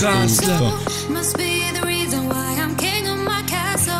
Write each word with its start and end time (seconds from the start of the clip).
Castle. 0.00 0.72
Must 1.08 1.38
be 1.38 1.70
the 1.72 1.80
reason 1.86 2.28
why 2.28 2.54
I'm 2.60 2.76
king 2.76 3.08
of 3.08 3.18
my 3.18 3.42
castle. 3.46 3.96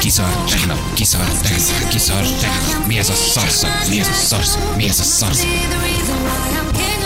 Kiszar, 0.00 0.44
tegnap, 0.48 0.78
kiszar, 0.94 1.26
tegnap, 1.42 1.88
kiszar, 1.88 2.22
tegnap. 2.22 2.86
Mi 2.86 2.98
ez 2.98 3.08
a 3.08 3.14
szarszag? 3.14 3.70
Mi 3.88 4.00
ez 4.00 4.08
a 4.08 4.12
szarszag? 4.12 4.76
Mi 4.76 4.88
ez 4.88 4.98
a 4.98 5.02
szarszag? 5.02 5.46
the 5.46 5.78
reason 5.78 6.22
why 6.24 6.58
I'm 6.58 6.72
king 6.72 6.96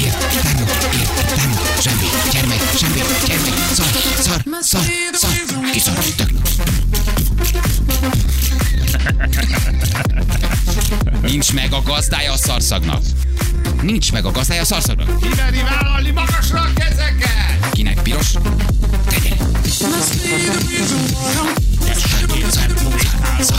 ér, 0.00 0.12
tárnok, 0.12 0.94
ér, 1.00 1.08
tárnok, 1.08 1.80
semmi, 1.80 2.08
gyermek, 2.32 2.60
semmi, 2.78 3.00
gyermek, 3.26 3.54
szar, 3.72 3.86
szar, 4.20 4.42
szar, 4.60 4.82
szar, 5.12 5.70
kiszar. 5.72 6.04
Nincs 11.22 11.52
meg 11.52 11.72
a 11.72 11.82
gazdája 11.82 12.32
a 12.32 12.36
szarszagnak. 12.36 13.02
Nincs 13.82 14.12
meg 14.12 14.24
a 14.24 14.30
gazdája 14.30 14.60
a 14.60 14.64
szarszagnak. 14.64 15.20
Kiveri 15.20 15.62
vállalni 15.62 16.10
magasra 16.10 16.60
a 16.60 16.72
kezeket! 16.74 17.70
Kinek 17.72 18.02
piros? 18.02 18.32
Tegyen. 19.08 19.38
It's 22.02 23.50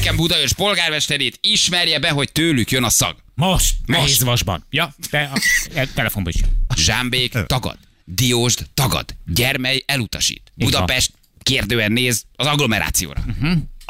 nekem 0.00 0.16
Budaörs 0.16 0.52
polgármesterét 0.52 1.38
ismerje 1.40 1.98
be, 1.98 2.10
hogy 2.10 2.32
tőlük 2.32 2.70
jön 2.70 2.84
a 2.84 2.90
szag. 2.90 3.16
Most, 3.34 3.74
Most. 3.86 4.20
vasban. 4.20 4.66
Ja, 4.70 4.94
de 5.10 5.30
a, 5.34 5.38
a 5.80 5.86
telefonban 5.94 6.32
is. 6.36 6.42
Zsámbék 6.76 7.32
tagad. 7.46 7.78
Diósd 8.04 8.66
tagad. 8.74 9.16
Gyermely 9.26 9.82
elutasít. 9.86 10.42
Így 10.56 10.70
van. 10.70 10.70
Budapest 10.70 11.12
kérdően 11.42 11.92
néz 11.92 12.24
az 12.36 12.46
agglomerációra. 12.46 13.24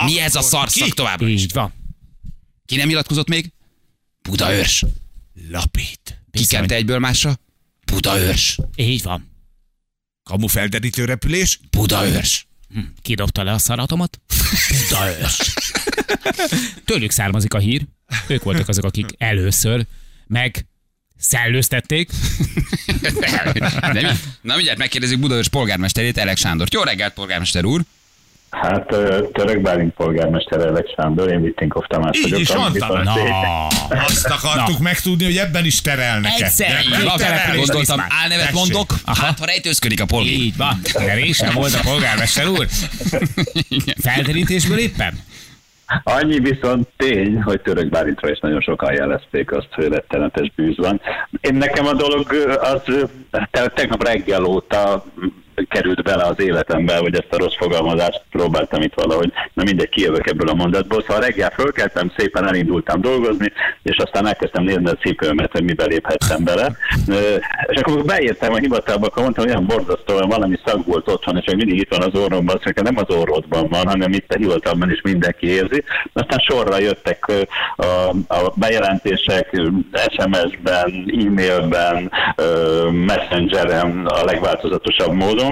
Mi 0.05 0.21
ez 0.21 0.35
a 0.35 0.41
szarszak 0.41 0.89
továbbra 0.89 1.29
is? 1.29 1.43
Így 1.43 1.53
van. 1.53 1.73
Ki 2.67 2.77
nem 2.77 2.89
nyilatkozott 2.89 3.29
még? 3.29 3.53
Budaörs. 4.23 4.85
Lapít. 5.51 6.23
Ki 6.31 6.47
kente 6.47 6.75
egyből 6.75 6.99
másra? 6.99 7.39
Budaörs. 7.85 8.59
Így 8.77 9.03
van. 9.03 9.31
Kamu 10.23 10.47
felderítő 10.47 11.05
repülés? 11.05 11.61
Budaörs. 11.71 12.47
Kidobta 13.03 13.43
le 13.43 13.53
a 13.53 13.59
szaratomat? 13.59 14.21
Budaörs. 14.71 15.39
Tőlük 16.85 17.11
származik 17.11 17.55
a 17.55 17.59
hír. 17.59 17.83
Ők 18.27 18.43
voltak 18.43 18.69
azok, 18.69 18.85
akik 18.85 19.07
először 19.19 19.85
meg 20.27 20.67
szellőztették. 21.19 22.11
Nem, 23.93 24.21
na 24.43 24.55
mindjárt 24.55 24.79
megkérdezzük 24.79 25.19
Budaörs 25.19 25.49
polgármesterét, 25.49 26.19
Elek 26.19 26.37
Sándort. 26.37 26.73
Jó 26.75 26.83
reggelt, 26.83 27.13
polgármester 27.15 27.65
úr! 27.65 27.81
Hát 28.51 28.87
Török 29.33 29.61
Bálint 29.63 29.95
polgármester 29.95 30.61
Elek 30.61 30.87
Sándor, 30.97 31.33
én 31.33 31.43
Vittinkov 31.43 31.85
Tamás 31.87 32.17
Így 32.17 32.23
vagyok. 32.23 32.41
is 32.41 32.49
ami 32.49 32.61
mondtam. 32.79 33.03
Na, 33.03 33.67
Azt 33.89 34.27
akartuk 34.27 34.79
megtudni, 34.79 35.25
hogy 35.25 35.37
ebben 35.37 35.65
is 35.65 35.81
terelnek 35.81 36.41
Egyszer, 36.41 36.71
De- 36.73 36.81
így 36.83 37.05
de- 37.05 37.13
terelnek. 37.17 37.57
Gondoltam, 37.57 38.05
álnevet 38.09 38.45
Tessék. 38.51 38.55
mondok, 38.59 38.95
hát 39.07 39.39
ha 39.39 39.45
rejtőzködik 39.45 40.01
a 40.01 40.05
polgár. 40.05 40.33
így 40.33 40.57
van. 40.57 40.81
De 40.93 41.15
résem 41.15 41.55
volt 41.55 41.75
a 41.75 41.81
polgármester 41.81 42.49
úr. 42.49 42.67
Felderítésből 44.03 44.79
éppen? 44.79 45.19
Annyi 46.03 46.39
viszont 46.39 46.89
tény, 46.97 47.43
hogy 47.43 47.61
Török 47.61 47.89
Bálintra 47.89 48.31
is 48.31 48.39
nagyon 48.39 48.61
sokan 48.61 48.93
jelezték 48.93 49.53
azt, 49.53 49.69
hogy 49.75 49.89
rettenetes 49.89 50.53
bűz 50.57 50.77
van. 50.77 51.01
Én 51.41 51.55
nekem 51.55 51.87
a 51.87 51.93
dolog 51.93 52.27
az 52.61 53.09
tegnap 53.75 54.03
reggel 54.03 54.45
óta 54.45 55.05
került 55.69 56.03
bele 56.03 56.25
az 56.25 56.41
életembe, 56.41 56.97
hogy 56.97 57.15
ezt 57.15 57.33
a 57.33 57.39
rossz 57.39 57.57
fogalmazást 57.57 58.23
próbáltam 58.31 58.83
itt 58.83 58.95
valahogy, 58.95 59.33
na 59.53 59.63
mindegy, 59.63 59.89
kijövök 59.89 60.27
ebből 60.27 60.49
a 60.49 60.55
mondatból. 60.55 61.03
Szóval 61.07 61.23
reggel 61.23 61.51
fölkeltem, 61.51 62.13
szépen 62.17 62.47
elindultam 62.49 63.01
dolgozni, 63.01 63.53
és 63.83 63.97
aztán 63.97 64.27
elkezdtem 64.27 64.65
nézni 64.65 64.89
a 64.89 64.95
cipőmet, 64.95 65.53
hogy 65.53 65.65
mibe 65.65 65.85
léphettem 65.85 66.45
bele. 66.45 66.77
És 67.67 67.81
akkor 67.81 68.05
beértem 68.05 68.53
a 68.53 68.57
hivatalba, 68.57 69.07
akkor 69.07 69.23
mondtam, 69.23 69.45
hogy 69.45 69.53
olyan 69.53 69.67
borzasztó, 69.67 70.15
hogy 70.15 70.29
valami 70.29 70.59
szag 70.65 70.87
volt 70.87 71.09
otthon, 71.09 71.37
és 71.37 71.45
hogy 71.45 71.57
mindig 71.57 71.79
itt 71.79 71.95
van 71.95 72.13
az 72.13 72.21
orromban, 72.21 72.59
mondja, 72.65 72.83
nem 72.83 73.05
az 73.09 73.17
orrodban 73.17 73.69
van, 73.69 73.87
hanem 73.87 74.13
itt 74.13 74.33
a 74.33 74.39
hivatalban 74.39 74.91
is 74.91 75.01
mindenki 75.03 75.47
érzi. 75.47 75.85
Aztán 76.13 76.39
sorra 76.39 76.79
jöttek 76.79 77.25
a, 77.77 77.85
a 78.35 78.53
bejelentések 78.55 79.61
SMS-ben, 79.93 81.13
e-mailben, 81.27 82.13
messengeren 83.07 84.07
a 84.07 84.25
legváltozatosabb 84.25 85.13
módon, 85.13 85.50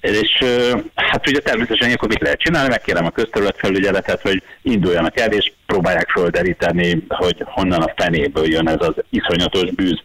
és 0.00 0.38
ö, 0.40 0.78
hát 0.94 1.28
ugye 1.28 1.40
természetesen 1.40 1.86
ilyenkor 1.86 2.08
mit 2.08 2.20
lehet 2.20 2.40
csinálni, 2.40 2.68
megkérem 2.68 3.04
a 3.04 3.10
közterületfelügyeletet, 3.10 4.20
hogy 4.20 4.42
induljanak 4.62 5.18
el, 5.20 5.32
és 5.32 5.52
próbálják 5.66 6.08
földeríteni, 6.08 7.04
hogy 7.08 7.36
honnan 7.44 7.82
a 7.82 7.92
fenéből 7.96 8.46
jön 8.46 8.68
ez 8.68 8.80
az 8.80 8.94
iszonyatos 9.10 9.70
bűz. 9.70 10.02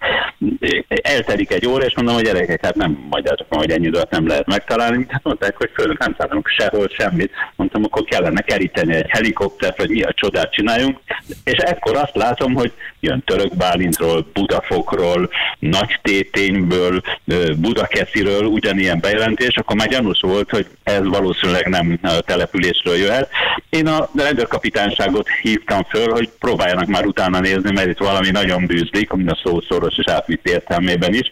Eltelik 0.87 1.51
egy 1.51 1.67
óra, 1.67 1.85
és 1.85 1.95
mondom, 1.95 2.15
hogy 2.15 2.23
gyerekek, 2.23 2.65
hát 2.65 2.75
nem 2.75 3.07
magyarázok, 3.09 3.47
hogy 3.49 3.71
ennyi 3.71 3.85
időt 3.85 4.09
nem 4.09 4.27
lehet 4.27 4.45
megtalálni. 4.45 5.05
Hát 5.09 5.23
mondták, 5.23 5.57
hogy 5.57 5.69
föl 5.73 5.95
nem 5.99 6.15
találunk 6.15 6.47
sehol 6.47 6.87
semmit. 6.97 7.31
Mondtam, 7.55 7.83
akkor 7.83 8.03
kellene 8.03 8.41
keríteni 8.41 8.93
egy 8.93 9.09
helikoptert, 9.09 9.79
hogy 9.79 9.89
mi 9.89 10.01
a 10.01 10.13
csodát 10.13 10.53
csináljunk. 10.53 10.99
És 11.43 11.57
ekkor 11.57 11.95
azt 11.95 12.15
látom, 12.15 12.53
hogy 12.53 12.71
jön 12.99 13.23
Török 13.25 13.55
Bálintról, 13.55 14.27
Budafokról, 14.33 15.29
Nagy 15.59 15.99
Tétényből, 16.01 17.01
ö, 17.25 17.53
Budakesziről 17.57 18.45
ugyanilyen 18.45 18.99
bejelentés, 18.99 19.55
akkor 19.55 19.75
már 19.75 19.87
gyanús 19.87 20.19
volt, 20.21 20.49
hogy 20.49 20.65
ez 20.83 21.07
valószínűleg 21.07 21.67
nem 21.67 21.99
településről 22.25 22.95
jöhet. 22.95 23.29
Én 23.69 23.87
a 23.87 24.09
rendőrkapitányságot 24.15 25.27
hívtam 25.41 25.83
föl, 25.83 26.11
hogy 26.11 26.29
próbáljanak 26.39 26.87
már 26.87 27.05
utána 27.05 27.39
nézni, 27.39 27.71
mert 27.71 27.87
itt 27.87 27.97
valami 27.97 28.29
nagyon 28.31 28.65
bűzlik, 28.65 29.11
a 29.11 29.39
szó 29.43 29.61
szoros 29.69 29.97
és 29.97 30.11
átvitt 30.11 30.47
értelmében 30.47 31.13
is. 31.13 31.31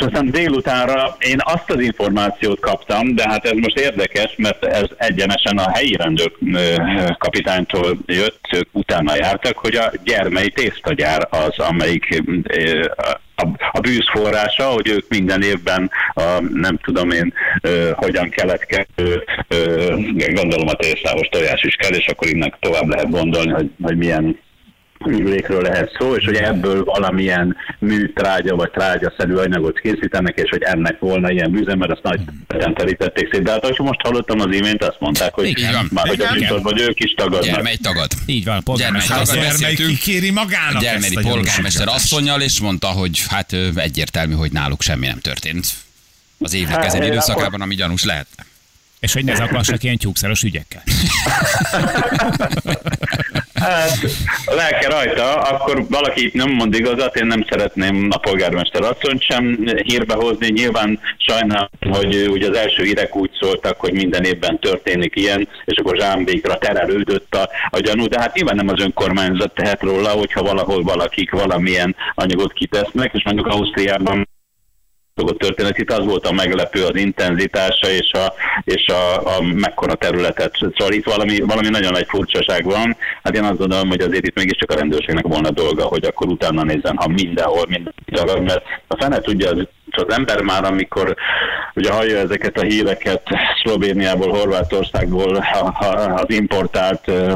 És 0.00 0.06
aztán 0.06 0.30
délutánra 0.30 1.16
én 1.18 1.38
azt 1.44 1.70
az 1.70 1.80
információt 1.80 2.60
kaptam, 2.60 3.14
de 3.14 3.22
hát 3.28 3.44
ez 3.44 3.58
most 3.60 3.78
érdekes, 3.78 4.34
mert 4.36 4.64
ez 4.64 4.86
egyenesen 4.96 5.58
a 5.58 5.70
helyi 5.72 5.96
rendőr 5.96 6.32
kapitánytól 7.18 7.98
jött, 8.06 8.48
ők 8.52 8.68
utána 8.72 9.14
jártak, 9.16 9.58
hogy 9.58 9.74
a 9.74 9.92
gyermei 10.04 10.50
tésztagyár 10.50 11.28
az, 11.30 11.58
amelyik 11.58 12.22
a, 13.72 13.80
bűz 13.80 14.08
forrása, 14.12 14.64
hogy 14.64 14.88
ők 14.88 15.08
minden 15.08 15.42
évben 15.42 15.90
a, 16.14 16.22
nem 16.54 16.78
tudom 16.82 17.10
én 17.10 17.32
ö, 17.60 17.90
hogyan 17.94 18.28
keletkező, 18.28 19.24
gondolom 20.34 20.68
a 20.68 20.74
tésztávos 20.74 21.28
tojás 21.28 21.62
is 21.62 21.74
kell, 21.74 21.94
és 21.94 22.06
akkor 22.06 22.28
innen 22.28 22.54
tovább 22.60 22.88
lehet 22.88 23.10
gondolni, 23.10 23.50
hogy, 23.50 23.70
hogy 23.82 23.96
milyen 23.96 24.38
művelékről 25.06 25.62
lehet 25.62 25.96
szó, 25.98 26.14
és 26.14 26.24
hogy 26.24 26.34
ebből 26.34 26.84
valamilyen 26.84 27.56
műtrágya 27.78 28.56
vagy 28.56 28.70
trágyaszerű 28.70 29.34
anyagot 29.34 29.80
készítenek, 29.80 30.36
és 30.38 30.50
hogy 30.50 30.62
ennek 30.62 30.98
volna 30.98 31.30
ilyen 31.30 31.50
bűze, 31.50 31.76
mert 31.76 31.92
azt 31.92 32.02
nagy 32.02 32.20
terítették 32.74 33.28
szét. 33.32 33.42
De 33.42 33.50
hát, 33.50 33.62
ahogy 33.62 33.78
most 33.78 34.00
hallottam 34.00 34.40
az 34.40 34.54
imént, 34.54 34.84
azt 34.84 35.00
mondták, 35.00 35.34
hogy 35.34 35.48
Igen. 35.48 35.88
már 35.92 36.08
hogy 36.08 36.20
a 36.20 36.32
műsorban 36.32 36.78
ők 36.80 37.00
is 37.00 37.14
tagadnak. 37.14 37.44
Gyermely 37.44 37.76
tagad. 37.76 38.10
Így 38.26 38.44
van, 38.44 38.62
polgármester. 38.62 39.20
Az 39.20 39.32
Gyermely 39.32 39.74
kikéri 39.74 40.30
magának 40.30 40.82
a 41.14 41.20
polgármester 41.20 41.88
asszonyjal, 41.88 42.40
és 42.40 42.60
mondta, 42.60 42.86
hogy 42.86 43.22
hát 43.28 43.52
egyértelmű, 43.74 44.34
hogy 44.34 44.52
náluk 44.52 44.82
semmi 44.82 45.06
nem 45.06 45.18
történt. 45.20 45.66
Az 46.38 46.54
évnek 46.54 46.74
Hát, 46.74 46.84
ezen 46.84 47.00
akkor- 47.00 47.12
időszakában, 47.12 47.60
ami 47.60 47.74
gyanús 47.74 48.04
lehet. 48.04 48.26
És 49.00 49.12
hogy 49.12 49.24
ne 49.24 49.34
zaklassak 49.34 49.82
ilyen 49.82 49.96
tyúkszaros 49.96 50.42
ügyekkel. 50.42 50.82
Hát, 53.60 53.98
lelke 54.46 54.88
rajta, 54.88 55.34
akkor 55.34 55.86
valaki 55.88 56.24
itt 56.24 56.34
nem 56.34 56.50
mond 56.50 56.74
igazat, 56.74 57.16
én 57.16 57.26
nem 57.26 57.44
szeretném 57.48 58.08
a 58.10 58.18
polgármester 58.18 58.82
asszonyt 58.82 59.22
sem 59.22 59.64
hírbe 59.84 60.14
hozni. 60.14 60.50
Nyilván 60.50 61.00
sajnálom, 61.16 61.68
hogy 61.90 62.28
ugye 62.30 62.48
az 62.48 62.56
első 62.56 62.82
hírek 62.82 63.16
úgy 63.16 63.30
szóltak, 63.40 63.80
hogy 63.80 63.92
minden 63.92 64.24
évben 64.24 64.58
történik 64.58 65.16
ilyen, 65.16 65.48
és 65.64 65.78
akkor 65.78 65.96
Zsámbékra 65.96 66.58
terelődött 66.58 67.34
a, 67.34 67.48
a 67.70 67.78
gyanú, 67.78 68.06
de 68.06 68.20
hát 68.20 68.34
nyilván 68.34 68.56
nem 68.56 68.68
az 68.68 68.82
önkormányzat 68.82 69.54
tehet 69.54 69.82
róla, 69.82 70.08
hogyha 70.08 70.42
valahol 70.42 70.82
valakik 70.82 71.30
valamilyen 71.30 71.96
anyagot 72.14 72.52
kitesznek, 72.52 73.12
és 73.14 73.24
mondjuk 73.24 73.46
Ausztriában 73.46 74.28
a 75.14 75.32
történet. 75.32 75.78
Itt 75.78 75.92
az 75.92 76.04
volt 76.04 76.26
a 76.26 76.32
meglepő 76.32 76.84
az 76.84 76.96
intenzitása 76.96 77.90
és 77.90 78.12
a, 78.12 78.32
és 78.64 78.86
a, 78.86 79.36
a 79.36 79.42
mekkora 79.42 79.94
területet. 79.94 80.56
Szóval 80.56 80.92
itt 80.92 81.04
valami, 81.04 81.38
valami 81.40 81.68
nagyon 81.68 81.92
nagy 81.92 82.06
furcsaság 82.08 82.64
van. 82.64 82.96
Hát 83.22 83.36
én 83.36 83.44
azt 83.44 83.58
gondolom, 83.58 83.88
hogy 83.88 84.00
azért 84.00 84.26
itt 84.26 84.36
mégiscsak 84.36 84.70
a 84.70 84.74
rendőrségnek 84.74 85.26
volna 85.26 85.50
dolga, 85.50 85.84
hogy 85.84 86.04
akkor 86.04 86.28
utána 86.28 86.62
nézzen, 86.62 86.96
ha 86.96 87.08
mindenhol, 87.08 87.66
minden 87.68 88.42
mert 88.42 88.62
a 88.86 88.96
fene 88.96 89.20
tudja, 89.20 89.50
az, 89.50 89.66
az 89.90 90.14
ember 90.14 90.40
már, 90.40 90.64
amikor 90.64 91.14
ugye 91.74 91.92
hallja 91.92 92.18
ezeket 92.18 92.58
a 92.58 92.62
híreket 92.64 93.22
Szlovéniából, 93.62 94.28
Horvátországból, 94.28 95.34
a- 95.36 95.84
a- 95.86 96.14
az 96.14 96.30
importált 96.34 97.02
ö, 97.08 97.32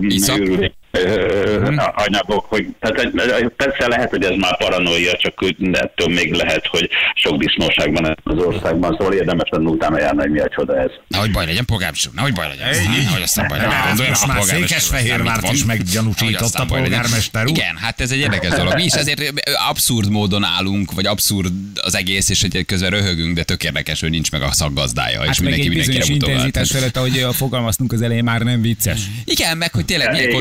Ö, 0.95 1.73
anyagok, 1.95 2.45
hogy 2.49 2.67
tehát, 2.81 3.09
persze 3.57 3.89
lehet, 3.89 4.11
hogy 4.11 4.25
ez 4.25 4.37
már 4.37 4.57
paranoia, 4.57 5.17
csak 5.17 5.43
úgy 5.43 5.57
ettől 5.73 6.09
még 6.09 6.33
lehet, 6.33 6.67
hogy 6.67 6.89
sok 7.15 7.37
disznóság 7.37 7.93
van 7.93 8.17
az 8.23 8.39
országban, 8.45 8.97
szóval 8.99 9.13
érdemes 9.13 9.49
lenne 9.51 9.69
utána 9.69 9.99
járni, 9.99 10.21
hogy 10.21 10.31
mi 10.31 10.41
a 10.41 10.49
csoda 10.49 10.81
ez. 10.81 10.91
Nehogy 11.09 11.31
baj 11.31 11.47
legyen, 11.47 11.65
polgármester, 11.65 12.13
nehogy 12.15 12.33
baj 12.33 12.49
legyen. 12.49 12.69
Nehogy 13.05 13.23
aztán 13.23 13.47
baj 13.49 13.59
legyen. 13.59 13.75
Gondoljon, 13.87 14.09
most 14.09 14.23
a 14.23 14.27
már 14.27 14.43
Székesfehérvárt 14.43 15.53
is 15.53 15.63
baj 15.63 15.77
legyen. 15.79 16.67
polgármester 16.67 17.43
úr. 17.45 17.49
Igen, 17.51 17.77
hát 17.77 18.01
ez 18.01 18.11
egy 18.11 18.19
érdekes 18.19 18.51
dolog. 18.53 18.75
Mi 18.75 18.85
is 18.85 18.93
ezért 18.93 19.33
abszurd 19.69 20.11
módon 20.11 20.45
állunk, 20.45 20.93
vagy 20.93 21.07
abszurd 21.07 21.53
az 21.75 21.95
egész, 21.95 22.29
és 22.29 22.41
hogy 22.41 22.65
közben 22.67 22.91
röhögünk, 22.91 23.35
de 23.37 23.43
tök 23.43 23.65
érdekes, 23.65 24.01
hogy 24.01 24.11
nincs 24.11 24.31
meg 24.31 24.43
a 24.43 24.53
szakgazdája, 24.53 25.21
és 25.21 25.27
Hát 25.27 25.41
meg 25.41 25.49
mindenki 25.49 25.69
egy 25.69 25.75
bizonyos 25.77 26.09
mindenkire 26.09 26.33
intenzitás 26.33 26.73
mutogat. 26.73 26.93
felett, 26.93 26.97
ahogy 26.97 27.23
a 27.23 27.33
fogalmaztunk 27.33 27.93
az 27.93 28.03
elején, 28.03 28.25
már 28.25 28.41
nem 28.41 28.61
vicces. 28.61 29.01
Igen, 29.25 29.57
meg 29.57 29.73
hogy 29.75 29.85
tényleg 29.85 30.11
milyen 30.11 30.29
Igen, 30.29 30.41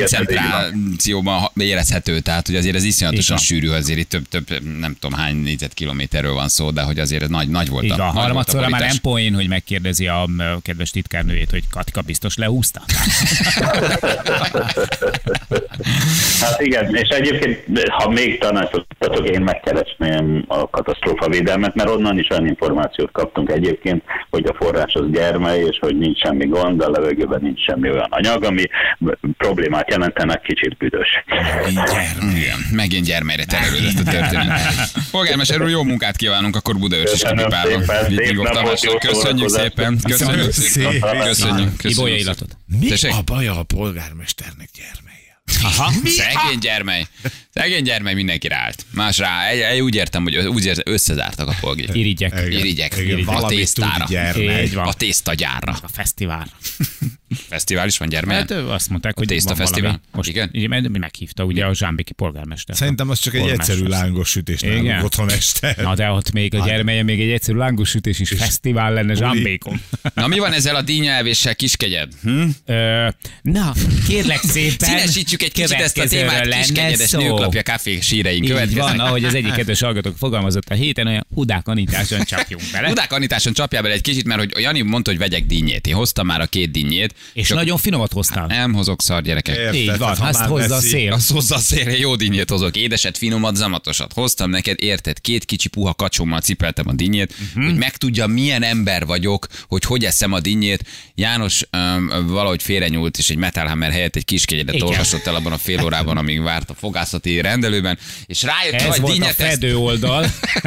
ha- 1.25 1.51
érezhető, 1.55 2.19
tehát 2.19 2.47
hogy 2.47 2.55
azért 2.55 2.75
ez 2.75 2.83
iszonyatosan 2.83 3.37
Így 3.37 3.47
van. 3.49 3.59
sűrű, 3.59 3.69
azért 3.69 3.99
itt 3.99 4.09
több, 4.09 4.27
több, 4.27 4.77
nem 4.79 4.95
tudom 4.99 5.19
hány 5.19 5.35
négyzetkilométerről 5.35 6.33
van 6.33 6.49
szó, 6.49 6.71
de 6.71 6.81
hogy 6.81 6.99
azért 6.99 7.23
ez 7.23 7.29
nagy, 7.29 7.49
nagy 7.49 7.69
volt 7.69 7.83
Így 7.83 7.91
a, 7.91 8.07
a 8.07 8.11
harmadszorra 8.11 8.69
már 8.69 8.81
nem 8.81 8.97
poén, 9.01 9.33
hogy 9.33 9.47
megkérdezi 9.47 10.07
a 10.07 10.29
kedves 10.61 10.89
titkárnőjét, 10.89 11.49
hogy 11.49 11.63
Katika 11.69 12.01
biztos 12.01 12.35
lehúzta. 12.35 12.81
Hát 16.39 16.61
igen, 16.61 16.95
és 16.95 17.07
egyébként, 17.07 17.87
ha 17.87 18.09
még 18.09 18.39
tanácsoltatok, 18.39 19.29
én 19.29 19.41
megkeresném 19.41 20.43
a 20.47 20.69
katasztrófavédelmet, 20.69 21.75
mert 21.75 21.89
onnan 21.89 22.19
is 22.19 22.29
olyan 22.29 22.47
információt 22.47 23.11
kaptunk 23.11 23.51
egyébként, 23.51 24.03
hogy 24.29 24.45
a 24.45 24.55
forrás 24.59 24.93
az 24.93 25.05
gyermely, 25.11 25.59
és 25.59 25.77
hogy 25.79 25.97
nincs 25.97 26.19
semmi 26.19 26.45
gond, 26.45 26.81
a 26.81 26.89
levegőben 26.89 27.39
nincs 27.41 27.63
semmi 27.63 27.89
olyan 27.89 28.07
anyag, 28.09 28.43
ami 28.43 28.63
problémát 29.37 29.89
jelentenek, 29.89 30.41
kicsit 30.41 30.77
büdös. 30.77 31.07
Igen, 32.35 32.59
megint 32.71 33.05
gyermelyre 33.05 33.45
terelődött 33.45 34.07
a 34.07 34.09
történet. 34.11 34.59
Polgármester 35.11 35.61
úr, 35.61 35.69
jó 35.69 35.83
munkát 35.83 36.15
kívánunk 36.15 36.55
akkor 36.55 36.75
napot, 38.43 38.51
Tamásnak. 38.51 39.03
jó 39.03 39.09
Köszönjük 39.09 39.49
szépen. 39.49 39.99
Köszönjük 40.07 40.51
Szép. 40.51 40.91
szépen. 40.91 41.19
Köszönjük. 41.19 41.77
Köszönjük 41.77 42.19
illatot. 42.19 42.57
Mi 42.79 42.91
a 42.91 43.21
baja 43.25 43.59
a 43.59 43.63
polgármesternek 43.63 44.69
gyermelyel? 44.73 45.02
Aha, 45.63 45.91
szegény 46.05 46.59
gyermely. 46.59 47.07
Szegény 47.53 47.83
gyermely 47.83 48.13
mindenki 48.13 48.47
ráállt. 48.47 48.85
Más 48.91 49.17
rá, 49.17 49.47
egy, 49.47 49.59
egy, 49.59 49.79
úgy 49.79 49.95
értem, 49.95 50.23
hogy 50.23 50.37
úgy 50.37 50.65
értem, 50.65 50.93
összezártak 50.93 51.47
a 51.47 51.55
polgit. 51.59 51.95
Irigyek. 51.95 52.31
Igen. 52.31 52.51
Irigyek. 52.51 52.97
Igen, 52.97 53.27
a 53.27 53.45
tésztára. 53.45 54.05
Így 54.63 54.73
van. 54.73 54.87
A 54.87 54.93
tésztagyárra. 54.93 55.79
A 55.81 55.87
fesztivál. 55.87 56.47
Fesztivál 57.49 57.87
is 57.87 57.97
van 57.97 58.09
gyermelyen? 58.09 58.47
Hát 58.49 58.51
azt 58.51 58.89
mondták, 58.89 59.17
hogy 59.17 59.27
tészta 59.27 59.55
fesztivál? 59.55 60.01
Most 60.11 60.29
Igen? 60.29 60.49
Igen? 60.51 60.95
Meghívta 60.99 61.43
ugye 61.43 61.65
a 61.65 61.73
Zsámbéki 61.73 62.13
polgármester. 62.13 62.75
Szerintem 62.75 63.09
az 63.09 63.19
csak 63.19 63.33
egy 63.33 63.47
egyszerű 63.47 63.83
lángos 63.83 64.29
sütés 64.29 64.61
nálunk 64.61 64.83
Igen. 64.83 65.03
otthon 65.03 65.31
este. 65.31 65.75
Na 65.81 65.95
de 65.95 66.09
ott 66.09 66.31
még 66.31 66.55
a 66.55 66.65
gyermelyen 66.65 67.05
még 67.05 67.21
egy 67.21 67.29
egyszerű 67.29 67.57
lángosütés 67.57 68.19
is 68.19 68.29
fesztivál 68.29 68.93
lenne 68.93 69.13
Zsámbékon. 69.13 69.81
Na 70.15 70.27
mi 70.27 70.39
van 70.39 70.53
ezzel 70.53 70.75
a 70.75 70.81
dínyelvéssel, 70.81 71.55
kiskegyed? 71.55 72.11
Hm? 72.21 72.43
Ö, 72.65 73.07
Na, 73.41 73.73
kérlek 74.07 74.39
szépen. 74.41 74.89
Színesítsük 74.89 75.41
egy 75.41 75.51
kicsit 75.51 75.71
ezt 75.71 75.97
a 75.97 76.07
témát, 76.07 76.47
kiskegyedes 76.47 77.11
nőklapja 77.11 77.61
kávé 77.61 77.99
síreink 77.99 78.43
Így 78.43 78.51
van, 78.51 78.59
következnek. 78.67 78.99
ahogy 79.07 79.23
az 79.23 79.33
egyik 79.33 79.51
kedves 79.53 79.79
hallgatók 79.81 80.17
fogalmazott 80.17 80.69
a 80.69 80.73
héten, 80.73 81.07
olyan 81.07 81.27
hudák 81.33 81.67
anításon 81.67 82.23
csapjunk 82.23 82.63
bele. 82.71 82.89
Udák 82.91 83.13
Anitáson 83.13 83.53
csapjál 83.53 83.81
bele 83.81 83.93
egy 83.93 84.01
kicsit, 84.01 84.25
mert 84.25 84.39
hogy 84.39 84.61
Jani 84.61 84.81
mondta, 84.81 85.09
hogy 85.09 85.19
vegyek 85.19 85.45
dinnyét. 85.45 85.87
Én 85.87 85.93
hoztam 85.93 86.25
már 86.25 86.41
a 86.41 86.45
két 86.45 86.71
dinnyét. 86.71 87.15
És 87.33 87.47
Csak 87.47 87.57
nagyon 87.57 87.77
finomat 87.77 88.11
hoztál. 88.11 88.47
Nem 88.47 88.73
hozok 88.73 89.01
szar 89.01 89.21
gyerekek. 89.21 89.57
Érted, 89.57 89.73
Így 89.73 89.97
van, 89.97 90.17
azt 90.19 90.39
hozza 90.39 90.75
a 90.75 90.79
szél. 90.79 91.11
Azt 91.11 91.31
hozza 91.31 91.55
a 91.55 91.59
szélre, 91.59 91.97
jó 91.97 92.15
dinnyét 92.15 92.49
hozok. 92.49 92.75
Édeset, 92.75 93.17
finomat, 93.17 93.55
zamatosat. 93.55 94.13
Hoztam 94.13 94.49
neked, 94.49 94.81
érted? 94.81 95.21
Két 95.21 95.45
kicsi 95.45 95.67
puha 95.67 95.93
kacsommal 95.93 96.39
cipeltem 96.39 96.87
a 96.87 96.93
dinnyét, 96.93 97.33
uh-huh. 97.47 97.65
hogy 97.65 97.75
megtudja, 97.75 98.27
milyen 98.27 98.63
ember 98.63 99.05
vagyok, 99.05 99.47
hogy 99.67 99.83
hogy 99.83 100.05
eszem 100.05 100.33
a 100.33 100.39
dinnyét. 100.39 100.83
János 101.15 101.61
um, 101.77 102.27
valahogy 102.27 102.63
félrenyúlt, 102.63 103.17
és 103.17 103.29
egy 103.29 103.37
Metal 103.37 103.67
Hammer 103.67 103.91
helyett 103.91 104.15
egy 104.15 104.25
kiskegyedet 104.25 104.81
olvasott 104.81 105.27
el 105.27 105.35
abban 105.35 105.51
a 105.51 105.57
fél 105.57 105.83
órában, 105.83 106.17
amíg 106.17 106.41
várt 106.41 106.69
a 106.69 106.73
fogászati 106.73 107.41
rendelőben, 107.41 107.97
és 108.25 108.43
rájött, 108.43 108.73
Ez 108.73 108.85
hogy 108.85 108.99
volt 108.99 109.13
a 109.13 109.15
dinnyet 109.15 109.39
ezt, 109.39 109.49
fedő 109.49 109.77
oldal, 109.77 110.25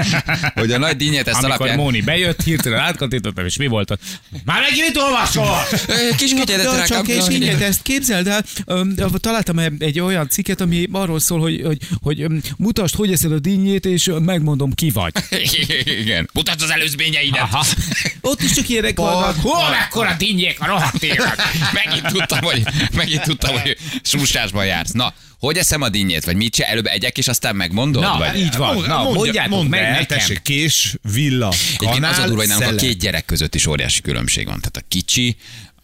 hogy 0.55 0.73
a 0.73 0.79
nagy 0.79 0.97
dinnyét 0.97 1.29
ezt 1.29 1.43
amikor 1.43 1.50
alapján... 1.50 1.76
Móni 1.76 2.00
bejött, 2.00 2.43
hirtelen 2.43 2.79
átkattintottam, 2.79 3.44
és 3.44 3.56
mi 3.56 3.67
volt 3.67 3.91
ott? 3.91 4.00
Már 4.44 4.61
megint 4.61 4.88
itt 4.88 4.97
olvasol! 4.97 5.59
Ö, 5.87 6.14
Drágám, 6.47 6.85
csak 6.87 7.09
és 7.09 7.25
így, 7.31 7.45
ezt 7.45 7.83
képzeld 7.83 8.27
el, 8.27 8.45
találtam 9.21 9.59
egy- 9.79 10.01
olyan 10.01 10.29
cikket, 10.29 10.61
ami 10.61 10.89
arról 10.93 11.21
szól, 11.21 11.41
hogy, 11.41 11.63
hogy, 11.63 11.79
hogy 12.03 12.27
mutasd, 12.57 12.95
hogy 12.95 13.13
eszed 13.13 13.33
a 13.33 13.39
dinnyét, 13.39 13.85
és 13.87 14.11
megmondom, 14.21 14.73
ki 14.73 14.91
vagy. 14.91 15.13
Igen. 16.03 16.29
Mutasd 16.33 16.63
az 16.63 16.71
előzményeidet. 16.71 17.41
Aha. 17.41 17.65
Ott 18.21 18.43
is 18.43 18.53
csak 18.53 18.69
ilyenek 18.69 18.97
vannak. 18.99 19.37
Hol 19.41 19.71
mekkora 19.71 20.15
dinnyék 20.19 20.61
a 20.61 20.67
rohadt 20.67 21.03
élet? 21.03 21.43
megint 21.73 22.07
tudtam, 22.07 22.39
hogy, 22.43 22.63
megint 22.95 23.23
tudtam, 23.23 23.61
hogy 23.61 23.77
súsásban 24.03 24.67
jársz. 24.67 24.91
Na, 24.91 25.15
hogy 25.39 25.57
eszem 25.57 25.83
a 25.83 25.89
dinnyét, 25.89 26.25
vagy 26.25 26.37
mit 26.37 26.53
csinál? 26.53 26.71
Előbb 26.71 26.87
egyek, 26.87 27.19
és 27.19 27.29
aztán 27.29 27.57
megmondod? 27.57 28.03
Na, 28.03 28.19
vagy? 28.19 28.39
így 28.39 28.57
van. 28.57 28.85
Na, 28.87 29.03
mondjátok 29.03 29.51
mondd 29.51 29.69
meg 29.69 29.81
el, 29.81 29.91
nekem. 29.91 30.19
tessék, 30.19 30.43
kés, 30.43 30.97
villa, 31.13 31.53
Egyébként 31.65 31.91
kanál, 31.93 32.11
az 32.11 32.19
a 32.19 32.23
durva, 32.26 32.37
hogy 32.38 32.49
nálunk 32.49 32.73
a 32.73 32.75
két 32.76 32.99
gyerek 32.99 33.25
között 33.25 33.55
is 33.55 33.67
óriási 33.67 34.00
különbség 34.00 34.45
van. 34.47 34.57
Tehát 34.61 34.76
a 34.76 34.83
kicsi, 34.88 35.37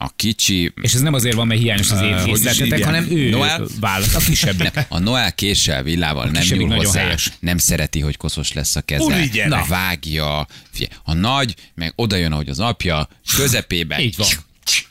a 0.02 0.12
kicsi, 0.16 0.72
És 0.82 0.92
ez 0.94 1.00
nem 1.00 1.14
azért 1.14 1.34
van, 1.34 1.46
mert 1.46 1.60
hiányos 1.60 1.90
az 1.90 2.00
étkészletetek, 2.00 2.66
igen. 2.78 2.84
hanem 2.84 3.06
ő 3.10 3.30
Noel? 3.30 3.66
választ, 3.80 4.14
a 4.14 4.18
kisebbnek. 4.18 4.86
a 4.88 4.98
Noel 4.98 5.32
késsel, 5.34 5.82
villával 5.82 6.28
nem 6.28 6.42
nyúl 6.50 6.74
hozzá, 6.74 7.00
helyes. 7.00 7.32
nem 7.40 7.58
szereti, 7.58 8.00
hogy 8.00 8.16
koszos 8.16 8.52
lesz 8.52 8.76
a 8.76 8.80
keze, 8.80 9.26
gyerek. 9.26 9.48
Na, 9.50 9.64
vágja, 9.68 10.46
Figyelj, 10.70 10.92
a 11.04 11.12
nagy, 11.14 11.54
meg 11.74 11.92
oda 11.96 12.16
jön, 12.16 12.32
ahogy 12.32 12.48
az 12.48 12.60
apja, 12.60 13.08
közepébe 13.36 14.00
Így 14.02 14.16
van. 14.16 14.28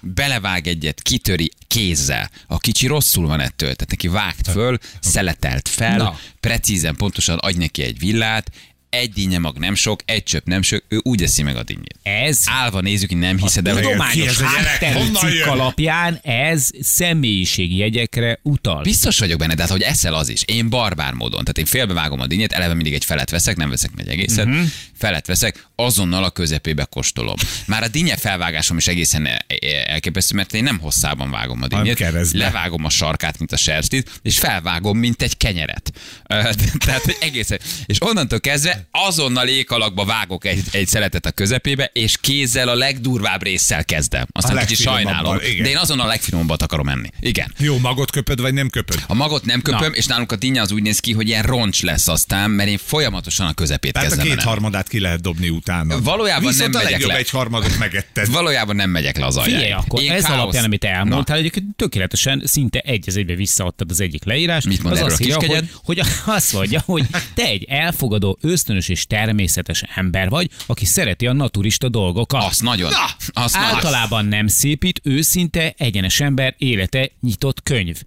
belevág 0.01 0.67
egyet, 0.67 1.01
kitöri 1.01 1.51
kézzel. 1.67 2.29
A 2.47 2.57
kicsi 2.57 2.87
rosszul 2.87 3.27
van 3.27 3.39
ettől, 3.39 3.73
tehát 3.73 3.89
neki 3.89 4.07
vágt 4.07 4.47
föl, 4.51 4.77
szeletelt 4.99 5.67
fel, 5.67 5.97
Na. 5.97 6.19
precízen, 6.39 6.95
pontosan 6.95 7.37
adj 7.37 7.57
neki 7.57 7.83
egy 7.83 7.99
villát, 7.99 8.51
egy 8.91 9.11
dinnye 9.11 9.39
mag 9.39 9.57
nem 9.57 9.75
sok, 9.75 10.01
egy 10.05 10.23
csöp 10.23 10.45
nem 10.45 10.61
sok, 10.61 10.83
ő 10.87 10.99
úgy 11.01 11.23
eszi 11.23 11.43
meg 11.43 11.55
a 11.55 11.63
dinnyét. 11.63 11.95
Ez 12.03 12.39
Állva 12.45 12.81
nézzük, 12.81 13.19
nem 13.19 13.37
hiszed 13.37 13.67
el, 13.67 13.73
hogy 13.73 13.83
tudományos 13.83 14.39
hátterű 14.39 15.11
cikk 15.13 15.45
alapján 15.45 16.19
ez 16.23 16.69
személyiségjegyekre 16.81 18.39
utal. 18.43 18.81
Biztos 18.81 19.19
vagyok 19.19 19.39
benne, 19.39 19.55
de 19.55 19.61
hát, 19.61 19.71
hogy 19.71 19.81
eszel 19.81 20.13
az 20.13 20.29
is. 20.29 20.43
Én 20.45 20.69
barbár 20.69 21.13
módon. 21.13 21.39
Tehát 21.39 21.57
én 21.57 21.65
félbevágom 21.65 22.19
a 22.19 22.27
dinnyét, 22.27 22.51
eleve 22.51 22.73
mindig 22.73 22.93
egy 22.93 23.05
felet 23.05 23.29
veszek, 23.29 23.55
nem 23.55 23.69
veszek 23.69 23.91
meg 23.95 24.07
egy 24.07 24.11
egészet. 24.11 24.45
Uh-huh. 24.45 24.67
Felet 25.01 25.27
veszek, 25.27 25.65
azonnal 25.75 26.23
a 26.23 26.29
közepébe 26.29 26.83
kóstolom. 26.83 27.35
Már 27.65 27.83
a 27.83 27.87
dinnye 27.87 28.17
felvágásom 28.17 28.77
is 28.77 28.87
egészen 28.87 29.25
e- 29.25 29.45
e- 29.47 29.57
elképesztő, 29.87 30.35
mert 30.35 30.53
én 30.53 30.63
nem 30.63 30.79
hosszában 30.79 31.31
vágom 31.31 31.61
a 31.61 31.67
dinnyét. 31.67 32.31
Levágom 32.31 32.85
a 32.85 32.89
sarkát, 32.89 33.37
mint 33.37 33.51
a 33.51 33.57
serstit, 33.57 34.19
és 34.21 34.37
felvágom, 34.39 34.97
mint 34.97 35.21
egy 35.21 35.37
kenyeret. 35.37 35.91
Tehát, 36.85 37.01
hogy 37.03 37.17
egészen. 37.19 37.59
És 37.85 37.97
onnantól 38.01 38.39
kezdve 38.39 38.87
azonnal 38.91 39.47
ékalakba 39.47 40.05
vágok 40.05 40.45
egy, 40.45 40.63
egy 40.71 40.87
szeletet 40.87 41.25
a 41.25 41.31
közepébe, 41.31 41.89
és 41.93 42.17
kézzel 42.21 42.67
a 42.67 42.75
legdurvább 42.75 43.43
résszel 43.43 43.85
kezdem. 43.85 44.25
Aztán 44.31 44.57
kicsit 44.65 44.85
sajnálom. 44.85 45.37
igen. 45.49 45.63
De 45.63 45.69
én 45.69 45.77
azonnal 45.77 46.05
a 46.05 46.09
legfinomabbat 46.09 46.61
akarom 46.61 46.87
enni. 46.87 47.09
Igen. 47.19 47.53
Jó, 47.57 47.77
magot 47.77 48.11
köpöd, 48.11 48.41
vagy 48.41 48.53
nem 48.53 48.69
köpöd? 48.69 49.03
A 49.07 49.13
magot 49.13 49.45
nem 49.45 49.61
köpöm, 49.61 49.89
Na. 49.89 49.95
és 49.95 50.05
nálunk 50.05 50.31
a 50.31 50.35
dinnye 50.35 50.61
az 50.61 50.71
úgy 50.71 50.81
néz 50.81 50.99
ki, 50.99 51.11
hogy 51.13 51.27
ilyen 51.27 51.43
roncs 51.43 51.81
lesz 51.81 52.07
aztán, 52.07 52.49
mert 52.51 52.69
én 52.69 52.77
folyamatosan 52.85 53.47
a 53.47 53.53
közepét 53.53 53.93
Tehát 53.93 54.07
a 54.07 54.09
kezdem 54.11 54.27
két 54.27 54.35
vele. 54.35 54.49
harmadát 54.49 54.87
ki 54.91 54.99
lehet 54.99 55.21
dobni 55.21 55.49
utána. 55.49 56.01
Valójában 56.01 56.47
Viszont 56.51 56.71
nem 56.71 56.81
a 56.81 56.83
megyek 56.83 56.91
legjobb 56.91 57.09
le. 57.11 57.17
egy 57.17 57.29
harmadot 57.29 57.77
megetted. 57.79 58.31
Valójában 58.39 58.75
nem 58.75 58.89
megyek 58.89 59.17
le 59.17 59.25
az 59.25 59.37
alján. 59.37 59.59
Figyelj, 59.59 59.71
akkor 59.71 60.01
Én 60.01 60.11
ez 60.11 60.23
káosz- 60.23 60.39
alapján, 60.39 60.63
amit 60.63 60.83
elmondtál, 60.83 61.37
egyébként 61.37 61.65
tökéletesen 61.75 62.41
szinte 62.45 62.79
egy 62.79 63.03
az 63.07 63.17
egybe 63.17 63.35
visszaadtad 63.35 63.91
az 63.91 63.99
egyik 64.01 64.23
leírást. 64.23 64.67
Mit 64.67 64.81
mond 64.83 64.93
az 64.93 64.99
erről 64.99 65.11
azt 65.11 65.21
a 65.21 65.23
írja, 65.23 65.37
hogy, 65.37 65.69
hogy 65.83 66.01
azt 66.25 66.53
mondja, 66.53 66.81
hogy 66.85 67.05
te 67.33 67.43
egy 67.43 67.63
elfogadó, 67.69 68.37
ösztönös 68.41 68.89
és 68.89 69.05
természetes 69.07 69.83
ember 69.95 70.29
vagy, 70.29 70.49
aki 70.65 70.85
szereti 70.85 71.27
a 71.27 71.33
naturista 71.33 71.89
dolgokat. 71.89 72.43
Azt 72.43 72.61
nagyon. 72.61 72.91
Azt 73.33 73.55
nagyon. 73.55 73.69
Általában 73.69 74.25
nem 74.25 74.47
szépít, 74.47 75.01
őszinte, 75.03 75.73
egyenes 75.77 76.19
ember, 76.19 76.55
élete 76.57 77.09
nyitott 77.21 77.63
könyv. 77.63 78.01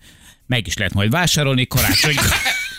Meg 0.47 0.67
is 0.67 0.77
lehet 0.77 0.95
majd 0.95 1.11
vásárolni 1.11 1.67
karácsony. 1.67 2.15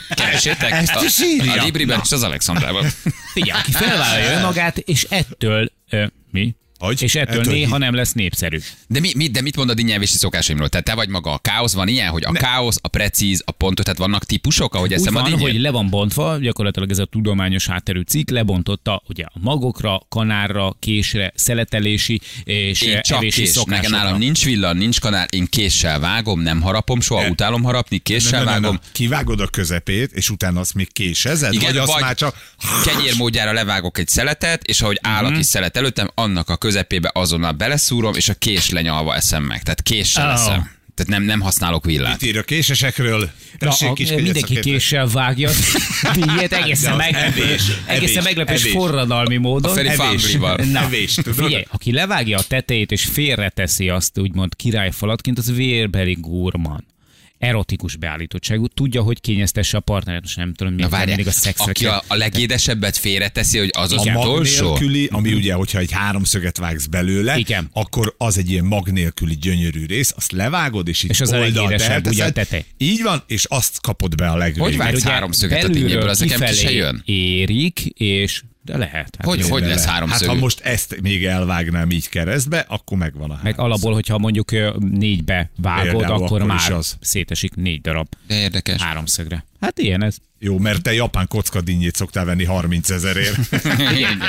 Keresétek? 0.10 0.72
Ezt 0.72 0.96
A- 0.96 1.04
is 1.04 1.22
írja. 1.22 1.62
A 1.62 1.64
Libriben 1.64 2.00
és 2.04 2.12
az 2.12 2.24
Alexandrában. 2.24 2.86
Figyelj, 3.34 3.60
aki 3.60 3.72
felvállalja 3.72 4.32
önmagát, 4.38 4.78
és 4.78 5.04
ettől, 5.10 5.72
ö, 5.90 6.06
mi? 6.32 6.56
Hogy? 6.80 7.02
És 7.04 7.16
ettől, 7.16 7.40
Ettől 7.40 7.54
néha 7.54 7.76
hi- 7.76 7.84
nem 7.84 7.94
lesz 7.94 8.12
népszerű. 8.14 8.58
De, 8.88 9.00
mi, 9.00 9.12
mi, 9.16 9.28
de 9.28 9.42
mit 9.42 9.56
mond 9.56 9.70
a 9.70 9.74
dinnyelvési 9.74 10.18
szokásaimról? 10.18 10.70
Tehát 10.70 10.86
te 10.86 10.94
vagy 10.94 11.10
maga 11.10 11.34
a 11.34 11.38
káosz, 11.38 11.74
van 11.74 11.88
ilyen, 11.88 12.10
hogy 12.10 12.24
a 12.26 12.32
ne. 12.32 12.40
káosz, 12.40 12.78
a 12.82 12.88
precíz, 12.88 13.42
a 13.46 13.52
pontos, 13.52 13.84
tehát 13.86 14.00
vannak 14.00 14.24
típusok, 14.26 14.76
ahogy 14.76 14.94
a 14.94 15.12
van, 15.12 15.40
hogy 15.40 15.60
le 15.60 15.70
van 15.70 15.90
bontva, 15.90 16.38
gyakorlatilag 16.38 16.92
ez 16.92 17.00
a 17.00 17.06
tudományos 17.06 17.68
hátterű 17.68 18.02
cikk 18.02 18.30
lebontotta 18.30 19.02
ugye 19.08 19.24
a 19.24 19.32
magokra, 19.42 20.02
kanárra, 20.10 20.76
késre, 20.80 21.32
szeletelési 21.36 22.22
és 22.44 22.82
Én 22.82 23.02
csak 23.02 23.18
evési 23.18 23.42
kés. 23.42 23.64
Nekem 23.66 23.92
nálam 23.92 24.18
nincs 24.18 24.46
villan, 24.46 24.78
nincs 24.78 25.00
kanál, 25.00 25.28
én 25.30 25.46
késsel 25.50 26.00
vágom, 26.00 26.40
nem 26.42 26.62
harapom 26.62 27.02
soha, 27.02 27.22
Ne. 27.22 27.30
utálom 27.30 27.64
harapni, 27.64 27.98
késsel 27.98 28.32
Ne, 28.32 28.38
ne, 28.38 28.44
ne, 28.46 28.60
vágom. 28.60 28.76
ne. 28.84 28.90
Kivágod 28.92 29.40
a 29.40 29.48
közepét, 29.48 30.12
és 30.12 30.30
utána 30.30 30.60
azt 30.60 30.74
még 30.74 30.92
késezed? 30.94 31.54
Igen, 31.54 31.66
vagy 31.66 31.78
azt 31.78 31.92
vagy 31.92 32.02
már 32.02 32.16
csak... 32.16 32.36
kenyérmódjára 32.86 33.54
levágok 33.54 33.98
egy 33.98 34.08
szeletet, 34.08 34.64
és 34.64 34.82
ahogy 34.82 35.00
áll 35.02 35.24
Mhm. 35.24 35.34
a 35.34 35.38
kis 35.38 35.46
szelet 35.46 35.78
előttem, 35.78 36.12
annak 36.16 36.50
a 36.50 36.56
közepébe 36.66 37.10
azonnal 37.14 37.52
beleszúrom, 37.52 38.16
és 38.16 38.30
a 38.30 38.34
kés 38.34 38.70
lenyalva 38.70 39.16
eszem 39.16 39.44
meg. 39.44 39.64
Tehát 39.64 39.82
késsel 39.82 40.28
Oh. 40.28 40.34
eszem. 40.34 40.72
Tehát 40.96 41.12
nem, 41.12 41.24
nem 41.24 41.40
használok 41.42 41.86
villát. 41.86 42.22
Mit 42.22 42.30
ír 42.30 42.38
a 42.38 42.44
késesekről? 42.44 43.20
Na, 43.20 43.70
Tessék, 43.70 43.90
a, 43.90 43.94
kis 43.94 44.10
mindenki 44.12 44.60
késsel 44.60 45.08
vágja 45.08 45.50
ilyet 46.38 46.54
egészen, 46.54 46.96
meg, 46.96 47.14
evés, 47.14 47.62
egészen 47.86 48.16
evés, 48.16 48.24
meglepő 48.24 48.54
és 48.54 48.62
evés. 48.62 48.74
forradalmi 48.74 49.38
módon. 49.38 49.72
A 49.72 49.74
Feri. 49.74 50.68
Na, 50.72 50.82
Evés, 50.82 51.18
figyelj, 51.36 51.66
aki 51.70 51.92
levágja 51.92 52.38
a 52.38 52.44
tetejét 52.44 52.92
és 52.92 53.06
félreteszi 53.06 53.90
azt 53.90 54.20
úgymond 54.20 54.56
királyfalatként, 54.56 55.38
az 55.38 55.56
vérbeli 55.56 56.18
gurman. 56.20 56.86
Erotikus 57.38 57.96
beállítottságú, 57.96 58.68
tudja, 58.68 59.02
hogy 59.02 59.22
kényeztesse 59.22 59.78
a 59.78 59.80
partneret, 59.80 60.22
most 60.22 60.38
nem 60.38 60.54
tudom, 60.54 60.72
Na 60.72 60.78
miért 60.78 60.92
várjál, 60.92 61.16
mindig 61.16 61.34
a 61.34 61.36
szexre 61.36 61.64
aki 61.72 61.86
a, 61.86 62.04
a 62.08 62.16
legédesebbet 62.16 62.98
félreteszi, 62.98 63.58
hogy 63.58 63.70
az 63.78 63.92
az 63.92 64.08
A 64.08 64.12
mag 64.12 64.24
utolsó? 64.26 64.70
nélküli, 64.70 65.10
ami 65.12 65.34
ugye, 65.34 65.54
hogyha 65.54 65.80
egy 65.80 65.92
háromszöget 65.92 66.58
vágsz 66.58 66.86
belőle, 66.86 67.38
Igen. 67.38 67.70
akkor 67.74 68.16
az 68.18 68.38
egy 68.38 68.52
ilyen 68.52 68.66
mag 68.66 68.90
nélküli 68.90 69.36
gyönyörű 69.36 69.86
rész, 69.86 70.14
azt 70.16 70.32
levágod, 70.32 70.88
és 70.88 71.04
itt 71.04 71.10
És 71.10 71.22
az 71.22 71.32
a 71.32 71.40
legédesebb, 71.40 72.08
ugye 72.08 72.26
a 72.26 72.32
tetej. 72.32 72.66
Így 72.78 73.02
van, 73.02 73.24
és 73.28 73.46
azt 73.46 73.82
kapod 73.82 74.16
be 74.16 74.30
a 74.30 74.38
legvégén. 74.38 74.64
Hogy 74.64 74.78
vágsz 74.78 75.04
háromszöget 75.04 75.64
a 75.64 75.68
dinnyéből, 75.68 76.10
az 76.10 76.20
nekem 76.20 76.54
se 76.54 76.72
jön. 76.72 77.02
Érik, 77.06 77.80
és 77.86 78.42
de 78.66 78.78
lehet. 78.78 79.16
Hát 79.18 79.26
Hogy, 79.28 79.50
hogy 79.50 79.62
lesz 79.62 79.84
Hát 79.86 79.94
háromszög? 79.94 80.28
ha 80.28 80.34
most 80.34 80.60
ezt 80.60 81.02
még 81.02 81.26
elvágnám 81.26 81.92
így 81.92 82.10
keresztbe, 82.10 82.66
akkor 82.68 82.98
megvan 82.98 83.24
a 83.30 83.34
Meg 83.34 83.38
háromszög. 83.38 83.66
alapból, 83.66 83.94
hogyha 83.94 84.18
mondjuk 84.18 84.52
négybe 84.80 85.50
vágod, 85.58 85.90
Például 85.92 86.14
akkor, 86.14 86.26
akkor 86.26 86.44
már 86.44 86.72
az. 86.72 86.98
szétesik 87.02 87.56
négy 87.56 87.82
darab 87.82 88.08
De 88.28 88.36
érdekes. 88.40 88.82
háromszögre. 88.82 89.46
Hát 89.62 89.80
ilyen 89.80 90.04
ez. 90.04 90.18
Jó, 90.46 90.58
mert 90.58 90.82
te 90.82 90.94
japán 90.94 91.28
kockadinnyét 91.28 91.96
szoktál 91.96 92.26
venni 92.26 92.44
30 92.44 92.90
ezerért. 92.90 93.38
Igen. 93.98 94.24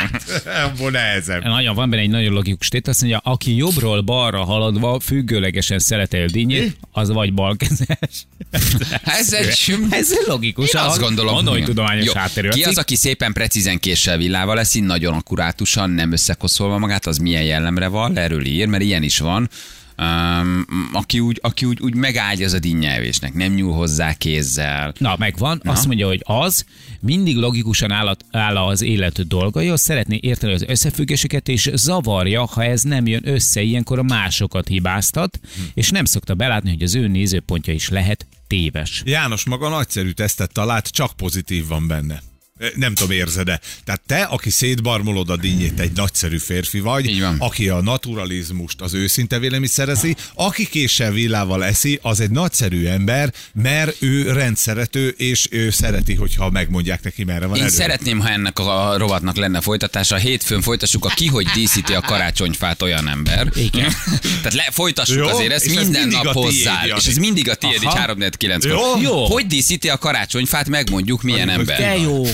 Abból 0.65 0.91
nehezebb. 0.91 1.43
Nagyon 1.43 1.75
van 1.75 1.91
benne 1.91 2.03
egy 2.03 2.09
nagyon 2.09 2.33
logikus 2.33 2.69
tét, 2.69 2.89
azt 2.89 3.01
mondja, 3.01 3.21
aki 3.25 3.57
jobbról 3.57 4.01
balra 4.01 4.45
haladva 4.45 5.01
függőlegesen 5.01 5.79
szeletel 5.79 6.27
dinnyét, 6.27 6.77
az 6.91 7.09
vagy 7.09 7.35
balkezes. 7.35 8.27
Ez 9.05 9.33
egy... 9.33 9.77
Ez 9.91 10.15
logikus. 10.27 10.73
Én 10.73 10.81
azt 10.81 11.01
gondolom, 11.01 11.35
Mondom, 11.35 11.55
hogy 11.55 11.65
tudományos 11.65 12.13
hátterű. 12.13 12.49
Ki 12.49 12.63
az, 12.63 12.79
aki 12.79 12.97
szépen 12.97 13.33
precízen 13.33 13.79
késsel 13.79 14.17
villával 14.17 14.59
eszi, 14.59 14.81
nagyon 14.81 15.15
akkurátusan, 15.15 15.91
nem 15.91 16.13
összekoszolva 16.13 16.79
magát, 16.79 17.07
az 17.07 17.19
milyen 17.19 17.45
jellemre 17.45 17.87
van, 17.87 18.17
erről 18.19 18.45
ír, 18.45 18.67
mert 18.67 18.83
ilyen 18.83 19.03
is 19.03 19.19
van. 19.19 19.49
Um, 19.99 20.67
aki 20.93 21.21
úgy, 21.21 21.39
aki 21.43 21.65
úgy, 21.65 21.81
úgy 21.81 21.95
megágyaz 21.95 22.53
a 22.53 22.59
dinnyelvésnek, 22.59 23.35
nem 23.35 23.53
nyúl 23.53 23.73
hozzá 23.73 24.13
kézzel. 24.13 24.93
Na, 24.99 25.15
megvan. 25.19 25.61
Na. 25.63 25.71
Azt 25.71 25.87
mondja, 25.87 26.07
hogy 26.07 26.23
az 26.25 26.65
mindig 27.01 27.37
logikusan 27.37 27.91
áll, 27.91 28.17
áll 28.31 28.57
az 28.57 28.83
élet 28.83 29.27
dolgaihoz, 29.27 29.81
szeretné 29.81 30.19
érteni 30.23 30.53
az 30.53 30.65
összefüggéseket, 30.67 31.49
és 31.49 31.71
zavarja, 31.75 32.45
ha 32.45 32.65
ez 32.65 32.83
nem 32.83 33.07
jön 33.07 33.29
össze, 33.29 33.63
ilyenkor 33.63 33.99
a 33.99 34.03
másokat 34.03 34.69
hibáztat, 34.69 35.41
és 35.75 35.91
nem 35.91 36.05
szokta 36.05 36.35
belátni, 36.35 36.71
hogy 36.71 36.83
az 36.83 36.95
ő 36.95 37.07
nézőpontja 37.07 37.73
is 37.73 37.89
lehet 37.89 38.27
téves. 38.47 39.03
János 39.05 39.45
maga 39.45 39.69
nagyszerű 39.69 40.11
tesztet 40.11 40.53
talált, 40.53 40.89
csak 40.89 41.13
pozitív 41.13 41.67
van 41.67 41.87
benne. 41.87 42.23
Nem 42.75 42.95
tudom, 42.95 43.11
érzed-e. 43.17 43.61
Tehát 43.85 44.01
te, 44.07 44.23
aki 44.23 44.51
szétbarmolod 44.51 45.31
a 45.31 45.37
dinnyét, 45.37 45.81
egy 45.81 45.93
nagyszerű 45.95 46.39
férfi 46.39 46.81
vagy, 46.81 47.07
Így 47.07 47.21
van. 47.21 47.37
aki 47.39 47.69
a 47.69 47.81
naturalizmust, 47.83 48.81
az 48.81 48.95
őszinte 48.95 49.39
véleményt 49.39 49.71
szerezi, 49.71 50.17
aki 50.35 50.67
késsel 50.69 51.11
villával 51.13 51.65
eszi, 51.65 51.99
az 52.03 52.21
egy 52.21 52.31
nagyszerű 52.31 52.87
ember, 52.87 53.33
mert 53.55 54.03
ő 54.03 54.33
rendszerető, 54.33 55.09
és 55.09 55.47
ő 55.51 55.71
szereti, 55.71 56.15
hogyha 56.15 56.51
megmondják 56.51 57.03
neki, 57.03 57.25
merre 57.25 57.47
van 57.47 57.57
Én 57.57 57.63
elő. 57.63 57.71
szeretném, 57.71 58.19
ha 58.19 58.29
ennek 58.29 58.59
a 58.59 58.95
rovatnak 58.97 59.37
lenne 59.37 59.61
folytatása. 59.61 60.17
Hétfőn 60.17 60.61
folytassuk 60.63 61.05
a 61.05 61.09
ki, 61.09 61.27
hogy 61.27 61.47
díszíti 61.55 61.95
a 61.95 62.01
karácsonyfát 62.01 62.83
olyan 62.83 63.09
ember. 63.09 63.49
Igen. 63.55 63.93
Tehát 64.43 64.55
le, 64.55 64.69
folytassuk 64.73 65.17
Jó, 65.17 65.27
azért, 65.27 65.53
ezt 65.53 65.65
és 65.65 65.75
ez 65.75 65.83
minden 65.83 66.01
mindig 66.01 66.23
nap 66.23 66.35
hozzá. 66.35 66.83
És 66.97 67.07
ez 67.07 67.17
mindig 67.17 67.49
a 67.49 67.55
tiéd, 67.55 67.75
így 67.75 67.85
Aha. 67.85 67.99
3 67.99 68.19
9 68.37 68.65
Jó? 68.65 69.01
Jó. 69.01 69.25
Hogy 69.25 69.47
díszíti 69.47 69.89
a 69.89 69.99
karácsonyfát, 69.99 70.69
megmondjuk 70.69 71.23
milyen 71.23 71.49
ember. 71.49 71.79
De 71.79 71.97
jó. 71.99 72.25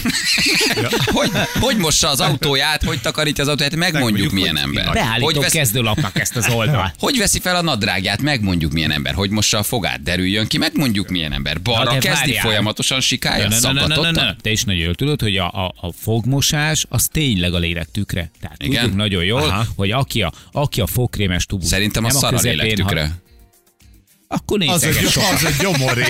Hogy, 1.04 1.30
hogy 1.60 1.76
mossa 1.76 2.08
az 2.08 2.20
autóját, 2.20 2.82
hogy 2.82 3.00
takarítja 3.00 3.42
az 3.42 3.48
autóját, 3.50 3.76
megmondjuk 3.76 4.02
Megmondjuk, 4.04 4.32
milyen 4.32 4.56
hogy 4.56 4.64
ember. 4.64 4.84
ki 4.84 4.86
Hogy, 4.86 4.94
Beállítom 4.94 5.42
vesz, 5.42 5.52
kezdőlapnak 5.52 6.18
ezt 6.20 6.36
az 6.36 6.48
oldalt. 6.48 6.94
hogy 6.98 7.18
veszi 7.18 7.40
fel 7.40 7.56
a 7.56 7.62
nadrágját, 7.62 8.22
megmondjuk 8.22 8.72
milyen 8.72 8.90
ember. 8.90 9.14
Hogy 9.14 9.30
mossa 9.30 9.58
a 9.58 9.62
fogát, 9.62 10.02
derüljön 10.02 10.46
ki, 10.46 10.58
megmondjuk 10.58 11.08
milyen 11.08 11.32
ember. 11.32 11.62
Balra 11.62 11.98
kezdi 11.98 12.32
folyamatosan 12.32 13.00
ne. 13.00 13.50
szakatottan. 13.50 14.36
Te 14.40 14.50
is 14.50 14.64
nagyon 14.64 14.82
jól 14.82 14.94
tudod, 14.94 15.20
hogy 15.20 15.36
a, 15.36 15.46
a, 15.46 15.74
a 15.80 15.92
fogmosás 16.00 16.86
az 16.88 17.08
tényleg 17.12 17.54
a 17.54 17.58
lélek 17.58 17.88
tükre. 17.92 18.30
Tehát 18.40 18.62
Igen? 18.62 18.80
tudjuk 18.80 18.96
nagyon 18.96 19.24
jól, 19.24 19.42
Aha. 19.42 19.64
hogy 19.76 19.90
aki 19.90 20.22
a, 20.22 20.32
aki 20.52 20.80
a 20.80 20.86
fogkrémes 20.86 21.46
tubus. 21.46 21.68
Szerintem 21.68 22.04
a 22.04 22.10
szar 22.10 22.34
a 22.34 22.40
lélek 22.40 22.72
tükre. 22.72 23.21
Akkor 24.32 24.62
Az 24.66 24.82
nézeges 24.82 25.16
az 25.16 25.44
egy 25.44 25.54
gyomoré. 25.60 26.04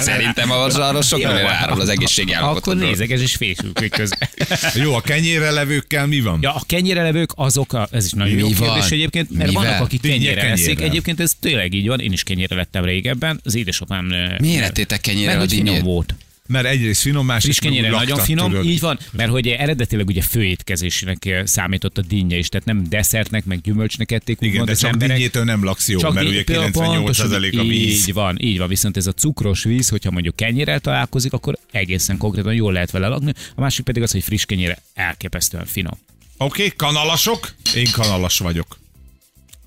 Szerintem 0.00 0.50
az 0.50 0.74
arról 0.74 1.02
sok 1.02 1.20
Jó. 1.20 1.26
mindenre 1.26 1.52
árul 1.54 1.80
az 1.80 1.88
egészségi 1.88 2.32
Akkor 2.32 2.44
állapotodról. 2.46 2.88
nézeges 2.88 3.20
és 3.20 3.34
fésülkük 3.34 3.90
közben. 3.90 4.28
Jó, 4.84 4.94
a 4.94 5.00
kenyérre 5.00 5.50
levőkkel 5.50 6.06
mi 6.06 6.20
van? 6.20 6.38
Ja, 6.42 6.54
a 6.54 6.62
kenyérelevők 6.66 7.30
azok, 7.34 7.72
a, 7.72 7.88
ez 7.90 8.04
is 8.04 8.12
nagyon 8.12 8.38
jó 8.38 8.48
Mi 8.48 8.54
van? 8.54 8.68
kérdés 8.72 8.90
egyébként, 8.90 9.30
mert 9.30 9.48
Mivel? 9.48 9.64
vannak, 9.64 9.80
akik 9.80 10.00
Dinnye 10.00 10.14
kenyérre 10.16 10.42
eszik. 10.50 10.80
Egyébként 10.80 11.20
ez 11.20 11.32
tényleg 11.40 11.74
így 11.74 11.86
van, 11.86 12.00
én 12.00 12.12
is 12.12 12.22
kenyérre 12.22 12.54
lettem 12.54 12.84
régebben. 12.84 13.40
Az 13.44 13.54
édesapám... 13.54 14.12
Miért 14.38 14.64
ettétek 14.64 15.00
kenyérrel 15.00 15.36
mert 15.38 15.52
a 15.52 15.54
dinnyét? 15.54 15.80
volt. 15.82 16.14
Mert 16.46 16.66
egyrészt 16.66 17.00
finom, 17.00 17.26
másrészt 17.26 17.58
Friss 17.58 17.70
kenyére 17.70 17.90
nagyon 17.90 18.18
finom, 18.18 18.50
tudod. 18.50 18.64
így 18.64 18.80
van, 18.80 18.98
mert 19.12 19.30
hogy 19.30 19.48
eredetileg 19.48 20.06
ugye 20.06 20.22
főétkezésnek 20.22 21.24
eh, 21.24 21.46
számított 21.46 21.98
a 21.98 22.02
dinnye 22.02 22.36
is, 22.36 22.48
tehát 22.48 22.66
nem 22.66 22.84
desszertnek, 22.88 23.44
meg 23.44 23.60
gyümölcsnek 23.60 24.12
ették, 24.12 24.36
Igen, 24.40 24.64
de 24.64 24.74
csak 24.74 24.92
emberek. 24.92 25.16
dinnyétől 25.16 25.44
nem 25.44 25.64
laksz 25.64 25.88
jó, 25.88 26.10
mert 26.10 26.28
ugye 26.28 26.44
például 26.44 26.70
98% 26.70 26.72
pontosan 26.72 27.32
a 27.32 27.62
víz. 27.62 28.06
Így 28.08 28.12
van, 28.12 28.36
így 28.40 28.58
van, 28.58 28.68
viszont 28.68 28.96
ez 28.96 29.06
a 29.06 29.12
cukros 29.12 29.64
víz, 29.64 29.88
hogyha 29.88 30.10
mondjuk 30.10 30.36
kenyérrel 30.36 30.80
találkozik, 30.80 31.32
akkor 31.32 31.58
egészen 31.70 32.16
konkrétan 32.16 32.54
jól 32.54 32.72
lehet 32.72 32.90
vele 32.90 33.08
lakni. 33.08 33.32
A 33.54 33.60
másik 33.60 33.84
pedig 33.84 34.02
az, 34.02 34.12
hogy 34.12 34.22
friss 34.22 34.44
kenyére 34.44 34.78
elképesztően 34.94 35.66
finom. 35.66 35.98
Oké, 36.36 36.64
okay, 36.64 36.76
kanalasok? 36.76 37.54
Én 37.74 37.90
kanalas 37.92 38.38
vagyok. 38.38 38.78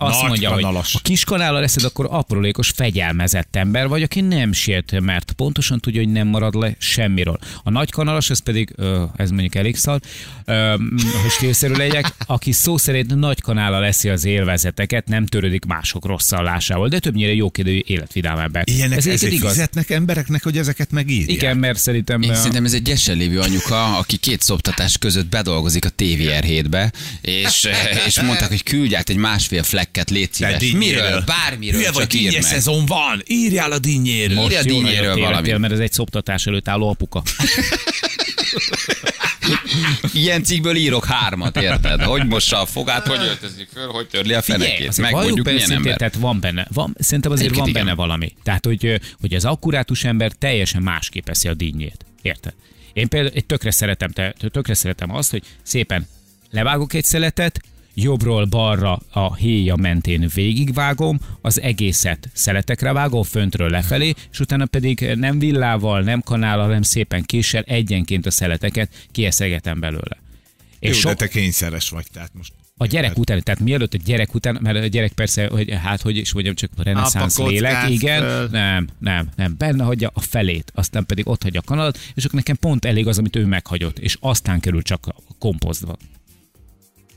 Azt 0.02 0.20
Nagy 0.20 0.30
mondja, 0.30 0.50
kanalas. 0.50 0.92
hogy 0.92 1.02
a 1.04 1.08
kis 1.08 1.24
kanállal 1.24 1.62
leszed, 1.62 1.84
akkor 1.84 2.08
aprólékos, 2.10 2.70
fegyelmezett 2.70 3.56
ember 3.56 3.88
vagy, 3.88 4.04
aki 4.04 4.22
nem 4.22 4.54
siet, 4.54 5.00
mert 5.00 5.32
pontosan 5.32 5.80
tudja, 5.80 6.02
hogy 6.02 6.12
nem 6.12 6.28
marad 6.28 6.54
le 6.56 6.76
semmiről. 6.78 7.40
A 7.64 7.70
nagy 7.70 7.92
kanalas, 7.92 8.30
ez 8.30 8.40
pedig, 8.40 8.74
ö, 8.76 9.04
ez 9.16 9.30
mondjuk 9.30 9.56
elég 9.56 9.76
szar, 9.76 10.00
hogy 11.22 11.32
stílszerű 11.32 11.74
legyek, 11.74 12.16
aki 12.26 12.52
szó 12.52 12.78
szerint 12.78 13.16
nagy 13.16 13.42
kanállal 13.42 13.80
leszi 13.80 14.10
az 14.10 14.26
élvezeteket, 14.26 15.08
nem 15.08 15.26
törődik 15.26 15.66
mások 15.66 16.06
rosszallásával, 16.06 16.88
de 16.88 17.00
többnyire 17.00 17.34
jókedvű 17.34 17.82
életvidám 17.86 18.38
ember. 18.38 18.64
Ilyenek 18.66 18.98
ez 18.98 19.08
ezért 19.08 19.34
igaz. 19.34 19.52
fizetnek 19.52 19.90
embereknek, 19.90 20.44
hogy 20.44 20.58
ezeket 20.58 20.92
megírják. 20.92 21.30
Igen, 21.30 21.58
mert 21.58 21.80
szerintem... 21.80 22.22
Én 22.22 22.30
ö, 22.30 22.34
szerintem 22.36 22.66
ez 22.66 22.74
egy 22.74 22.82
gyesen 22.82 23.18
lévő 23.18 23.40
anyuka, 23.40 23.98
aki 23.98 24.18
két 24.18 24.42
szoptatás 24.42 24.98
között 24.98 25.28
bedolgozik 25.28 25.86
a 25.86 25.90
TVR 25.90 26.44
7-be, 26.48 26.92
és, 27.22 27.68
és 28.06 28.22
mondták, 28.22 28.50
hogy 28.50 28.64
küldj 28.64 28.96
át 28.96 29.10
egy 29.10 29.16
másfél 29.16 29.64
flekket, 29.92 30.10
légy 30.10 30.34
szíves. 30.34 30.58
dinnyéről. 30.60 31.04
Miről? 31.04 31.24
Bármiről, 31.26 31.80
Hülye 31.80 31.92
vagy, 31.92 32.30
meg. 32.34 32.42
szezon 32.42 32.86
van, 32.86 33.24
írjál 33.28 33.72
a 33.72 33.80
dinnyéről. 33.80 34.38
Írj 34.44 34.56
a 34.56 34.64
dinnyéről 34.64 35.16
valamit. 35.16 35.58
mert 35.58 35.74
ez 35.74 35.80
egy 35.80 35.92
szoptatás 35.92 36.46
előtt 36.46 36.68
álló 36.68 36.90
apuka. 36.90 37.24
Ilyen 40.14 40.44
cikkből 40.44 40.76
írok 40.76 41.06
hármat, 41.06 41.62
érted? 41.62 42.02
Hogy 42.02 42.28
mossa 42.28 42.62
a 42.62 42.66
fogát, 42.66 43.08
hogy 43.08 43.20
öltözik 43.20 43.70
föl, 43.74 43.88
hogy 43.88 44.08
törli 44.08 44.34
a 44.34 44.42
fenekét. 44.42 44.88
azért 44.88 44.98
Meg 44.98 45.12
valljuk 45.12 45.36
mondjuk 45.36 45.46
be 45.46 45.52
milyen 45.52 45.70
őszintén, 45.70 45.92
ember. 45.92 45.98
Tehát 45.98 46.16
van 46.24 46.40
benne, 46.40 46.68
van, 46.74 46.96
szerintem 47.00 47.32
azért 47.32 47.50
Egyébként 47.50 47.76
van 47.76 47.84
igen. 47.84 47.96
benne 47.96 48.08
valami. 48.08 48.34
Tehát, 48.44 48.66
hogy, 48.66 49.00
hogy 49.20 49.34
az 49.34 49.46
akkurátus 49.46 50.04
ember 50.04 50.32
teljesen 50.32 50.82
másképp 50.82 51.30
eszi 51.30 51.48
a 51.48 51.54
dinnyét. 51.54 52.06
Érted? 52.22 52.54
Én 52.94 53.08
például 53.08 53.34
egy 53.36 53.46
tökre 53.46 53.72
szeretem, 53.72 54.12
te, 54.12 54.36
tökre 54.52 54.74
szeretem 54.74 55.16
azt, 55.16 55.32
hogy 55.32 55.44
szépen 55.64 56.08
levágok 56.52 56.94
egy 56.94 57.06
szeletet, 57.06 57.62
jobbról 58.02 58.46
balra 58.46 59.00
a 59.12 59.36
héja 59.36 59.76
mentén 59.76 60.30
végigvágom, 60.34 61.20
az 61.42 61.62
egészet 61.62 62.30
szeletekre 62.34 62.92
vágom, 62.92 63.24
föntről 63.24 63.70
lefelé, 63.70 64.14
és 64.32 64.40
utána 64.40 64.66
pedig 64.66 65.12
nem 65.16 65.40
villával, 65.40 66.02
nem 66.02 66.22
kanállal, 66.22 66.66
hanem 66.66 66.82
szépen 66.82 67.24
késsel 67.24 67.62
egyenként 67.62 68.26
a 68.26 68.32
szeleteket 68.32 69.08
kieszegetem 69.12 69.80
belőle. 69.80 70.18
Jó, 70.80 70.90
És 70.90 71.02
de 71.02 71.10
sok, 71.10 71.18
te 71.18 71.28
kényszeres 71.28 71.90
vagy, 71.90 72.06
tehát 72.14 72.32
most. 72.34 72.54
a 72.78 72.86
gyerek 72.86 73.18
után, 73.18 73.44
tehát 73.44 73.60
mielőtt 73.60 73.94
a 73.94 73.98
gyerek 74.06 74.34
után, 74.34 74.58
mert 74.62 74.78
a 74.78 74.88
gyerek 74.88 75.12
persze, 75.12 75.48
hogy 75.48 75.74
hát, 75.84 76.02
hogy 76.02 76.18
is 76.18 76.34
mondjam, 76.34 76.56
csak 76.56 76.72
reneszánsz 76.84 77.40
Apa, 77.40 77.50
lélek, 77.50 77.90
igen, 77.90 78.22
föl. 78.22 78.48
nem, 78.52 78.88
nem, 79.00 79.30
nem, 79.36 79.56
benne 79.58 79.84
hagyja 79.84 80.12
a 80.14 80.20
felét, 80.20 80.72
aztán 80.76 81.06
pedig 81.06 81.28
ott 81.28 81.44
hagyja 81.44 81.60
a 81.60 81.64
kanalat, 81.64 82.00
és 82.16 82.24
akkor 82.26 82.36
nekem 82.36 82.56
pont 82.56 82.86
elég 82.86 83.08
az, 83.08 83.18
amit 83.18 83.36
ő 83.36 83.46
meghagyott, 83.46 84.00
és 84.00 84.18
aztán 84.20 84.60
kerül 84.60 84.82
csak 84.82 85.08
a 85.08 85.36
komposztba. 85.40 85.98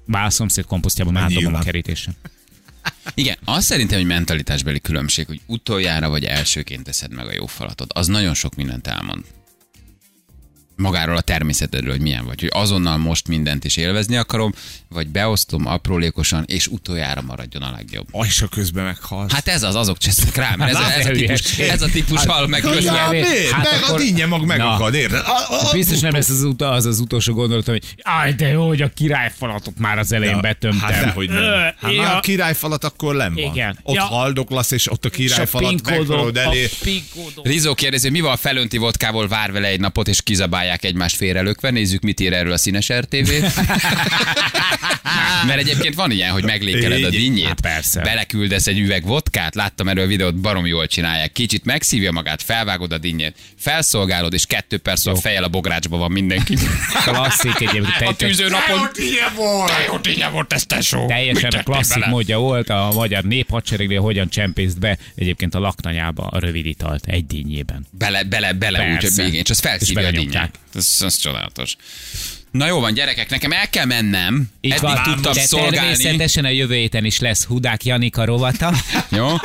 Bár 0.04 0.24
a 0.24 0.30
szomszéd 0.30 0.64
komposztjában 0.64 1.12
már 1.12 1.30
dobom 1.30 1.54
a 1.54 1.58
kerítésre. 1.58 2.12
Igen, 3.14 3.38
azt 3.44 3.66
szerintem, 3.66 3.98
hogy 3.98 4.06
mentalitásbeli 4.06 4.80
különbség, 4.80 5.26
hogy 5.26 5.40
utoljára 5.46 6.08
vagy 6.08 6.24
elsőként 6.24 6.84
teszed 6.84 7.12
meg 7.12 7.26
a 7.26 7.32
jó 7.32 7.46
falatot. 7.46 7.92
Az 7.92 8.06
nagyon 8.06 8.34
sok 8.34 8.54
mindent 8.54 8.86
elmond. 8.86 9.24
Magáról 10.82 11.16
a 11.16 11.20
természetedről, 11.20 11.90
hogy 11.90 12.00
milyen 12.00 12.24
vagy. 12.24 12.40
Hogy 12.40 12.50
azonnal 12.52 12.96
most 12.96 13.28
mindent 13.28 13.64
is 13.64 13.76
élvezni 13.76 14.16
akarom, 14.16 14.54
vagy 14.88 15.08
beosztom 15.08 15.66
aprólékosan, 15.66 16.44
és 16.46 16.66
utoljára 16.66 17.22
maradjon 17.22 17.62
a 17.62 17.70
legjobb. 17.70 18.06
Ajsa 18.10 18.46
közben 18.48 18.84
meghalsz. 18.84 19.32
Hát 19.32 19.48
ez 19.48 19.62
az, 19.62 19.74
azok 19.74 19.98
csesznek 19.98 20.36
rá, 20.36 20.54
mert 20.56 20.70
ez, 20.70 20.76
a, 20.76 20.92
ez, 20.92 21.04
a, 21.04 21.08
Hát, 21.08 21.12
típus, 21.12 21.58
ez 21.58 21.82
a 21.82 21.86
típus 21.86 22.24
hal 22.24 22.46
meg 22.46 22.62
Ja, 22.64 22.70
közben. 22.70 23.08
miért? 23.10 23.50
Hát 23.50 23.70
Meg 23.70 23.82
akkor- 23.82 24.00
a 24.00 24.02
dinnye 24.02 24.26
mag 24.26 24.44
megakad, 24.44 24.94
érted? 24.94 25.20
A- 25.26 25.68
a- 25.68 25.72
Biztos 25.72 26.00
nem 26.00 26.12
lesz 26.12 26.28
az, 26.28 26.42
ut- 26.42 26.62
az 26.62 26.86
az 26.86 26.98
utolsó 27.00 27.34
gondolatom, 27.34 27.74
hogy 27.74 27.84
áj, 28.02 28.32
de 28.32 28.48
jó, 28.48 28.66
hogy 28.66 28.82
a 28.82 28.88
királyfalatot 28.88 29.78
már 29.78 29.98
az 29.98 30.12
elején 30.12 30.40
betömtem. 30.40 30.80
Hát 30.90 31.04
dehogy 31.04 31.28
nem. 31.28 31.42
Hát 31.80 31.92
ja. 31.92 32.02
már 32.02 32.16
a 32.16 32.20
királyfalat 32.20 32.84
akkor 32.84 33.14
nem 33.16 33.34
van. 33.34 33.44
Igen. 33.44 33.78
Ott 33.82 33.94
Ja. 33.94 34.02
haldoklasz, 34.02 34.70
és 34.70 34.90
ott 34.90 35.04
a 35.04 35.08
a 35.08 35.10
királyfalat 35.10 35.82
meghalod 35.82 36.36
elé. 36.36 36.64
a. 36.64 37.40
Rizó 37.42 37.74
kérdezi, 37.74 38.10
mi 38.10 38.20
van 38.20 38.36
felönti 38.36 38.76
vodkával, 38.76 39.28
vár 39.28 39.52
vele 39.52 39.66
egy 39.68 39.80
napot, 39.80 40.08
és 40.08 40.22
kizabálják 40.72 40.84
egymást 40.84 41.16
félrelökve. 41.16 41.70
Nézzük, 41.70 42.02
mit 42.02 42.20
ír 42.20 42.32
erről 42.32 42.52
a 42.52 42.56
színes 42.56 42.88
RTV. 42.88 43.30
Mert 45.46 45.58
egyébként 45.58 45.94
van 45.94 46.10
ilyen, 46.10 46.30
hogy 46.30 46.44
meglékeled 46.44 47.04
a 47.04 47.06
Így. 47.06 47.20
dinnyét. 47.20 47.46
Hát 47.46 47.60
persze. 47.60 48.00
Beleküldesz 48.00 48.66
egy 48.66 48.78
üveg 48.78 49.04
vodkát, 49.04 49.54
láttam 49.54 49.88
erről 49.88 50.04
a 50.04 50.06
videót, 50.06 50.34
barom 50.36 50.66
jól 50.66 50.86
csinálják. 50.86 51.32
Kicsit 51.32 51.64
megszívja 51.64 52.12
magát, 52.12 52.42
felvágod 52.42 52.92
a 52.92 52.98
dinnyét, 52.98 53.36
felszolgálod, 53.58 54.32
és 54.32 54.46
kettő 54.46 54.78
perc 54.78 55.06
a 55.06 55.16
fejjel 55.16 55.44
a 55.44 55.48
bográcsba 55.48 55.96
van 55.96 56.12
mindenki. 56.12 56.54
Klasszik 57.04 57.60
egyébként. 57.60 58.10
A 58.10 58.14
tűzőnapon. 58.14 58.88
De 59.66 59.84
jó 59.86 59.98
tényleg 59.98 60.32
volt 60.32 60.52
ez 60.52 60.66
tesó. 60.66 61.06
Teljesen 61.06 61.50
klasszik 61.64 62.06
módja 62.06 62.38
volt 62.38 62.68
a 62.68 62.90
magyar 62.94 63.24
néphadseregnél, 63.24 64.00
hogyan 64.00 64.28
csempészt 64.28 64.78
be 64.78 64.98
egyébként 65.14 65.54
a 65.54 65.58
laktanyába 65.58 66.26
a 66.26 66.38
rövid 66.38 66.66
italt 66.66 67.06
egy 67.06 67.26
dinnyében. 67.26 67.86
Bele, 67.90 68.22
bele, 68.22 68.52
bele, 68.52 68.78
úgy, 68.78 68.86
hogy 68.86 68.98
Persze. 69.00 69.22
végén, 69.22 69.40
és 69.40 69.50
az 69.50 69.60
felszívja 69.60 70.02
És 70.02 70.08
a 70.08 70.10
dinnyét. 70.10 70.58
Ez, 70.74 70.96
ez 71.00 71.16
csodálatos. 71.16 71.76
Na 72.52 72.66
jó 72.66 72.80
van, 72.80 72.94
gyerekek, 72.94 73.30
nekem 73.30 73.52
el 73.52 73.68
kell 73.68 73.84
mennem. 73.84 74.48
Így 74.60 74.70
Eddig 74.70 74.82
van, 74.84 75.02
tudtam 75.02 75.32
de 75.32 75.40
szolgálni. 75.40 75.76
természetesen 75.76 76.44
a 76.44 76.48
jövő 76.48 76.74
héten 76.74 77.04
is 77.04 77.20
lesz 77.20 77.44
Hudák 77.44 77.84
Janika 77.84 78.24
rovata. 78.24 78.72
Jó? 79.08 79.26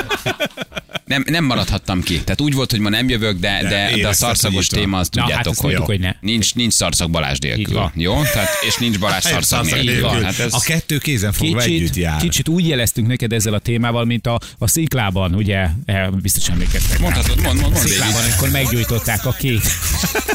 Nem, 1.07 1.23
nem 1.29 1.43
maradhattam 1.43 2.01
ki. 2.01 2.21
Tehát 2.23 2.41
úgy 2.41 2.53
volt, 2.53 2.71
hogy 2.71 2.79
ma 2.79 2.89
nem 2.89 3.09
jövök, 3.09 3.39
de, 3.39 3.59
de, 3.61 3.69
de, 3.69 3.75
a 3.75 3.89
érezted, 3.89 4.13
szarszagos 4.13 4.67
téma, 4.67 4.97
azt 4.97 5.13
Na, 5.13 5.21
tudjátok, 5.21 5.45
hát 5.53 5.55
hogy, 5.61 5.69
tudjuk, 5.69 5.85
hogy 5.85 5.99
ne. 5.99 6.11
Nincs, 6.19 6.55
nincs 6.55 6.73
szarszag 6.73 7.09
Balázs 7.09 7.37
nélkül. 7.39 7.91
Jó? 7.95 8.21
Tehát, 8.33 8.49
és 8.67 8.75
nincs 8.75 8.99
Balázs 8.99 9.23
szarszag 9.23 9.65
nélkül. 9.65 10.21
Hát 10.21 10.39
ez, 10.39 10.53
A 10.53 10.59
kettő 10.59 10.97
kézen 10.97 11.31
fogva 11.31 11.61
együtt 11.61 11.79
Kicsit, 11.79 11.95
jár. 11.95 12.19
kicsit 12.21 12.47
úgy 12.47 12.67
jeleztünk 12.67 13.07
neked 13.07 13.33
ezzel 13.33 13.53
a 13.53 13.59
témával, 13.59 14.05
mint 14.05 14.27
a, 14.27 14.39
a 14.57 14.67
sziklában, 14.67 15.33
ugye, 15.35 15.67
eh, 15.85 16.07
biztos 16.09 16.49
emlékeztek. 16.49 16.99
mondhatod, 16.99 17.41
mond, 17.41 17.59
mond, 17.61 17.73
A 17.73 17.75
mond, 17.75 17.87
sziklában, 17.87 18.23
amikor 18.23 18.49
meggyújtották 18.49 19.25
a 19.25 19.31
két, 19.31 19.61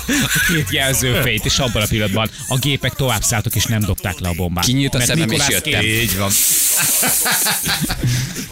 a 0.06 0.44
két 0.52 0.70
jelzőfényt, 0.70 1.44
és 1.44 1.58
abban 1.58 1.82
a 1.82 1.86
pillanatban 1.86 2.30
a 2.48 2.58
gépek 2.58 2.94
tovább 2.94 3.22
szálltak, 3.22 3.54
és 3.54 3.64
nem 3.64 3.80
dobták 3.80 4.18
le 4.18 4.28
a 4.28 4.32
bombát. 4.32 4.64
Kinyílt 4.64 4.94
a 4.94 4.96
Mert 4.96 5.10
szemem, 5.10 5.30
és 5.30 5.48
jöttem. 5.48 5.82
Így 5.82 6.16
van. 6.18 6.30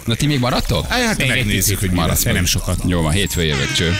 Na 0.04 0.14
ti 0.14 0.26
még 0.26 0.38
maradtok? 0.38 0.86
Hát 0.86 1.20
egy 1.20 1.28
megnézzük, 1.28 1.78
hogy 1.78 1.90
mi 1.90 1.98
de 2.18 2.32
nem 2.32 2.44
sokat. 2.44 2.78
Jó 2.86 3.02
van, 3.02 3.12
hétfő 3.12 3.44
jövök, 3.44 3.72
cső. 3.72 3.92